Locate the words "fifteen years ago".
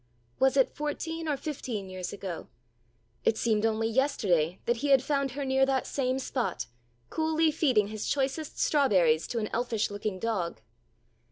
1.37-2.47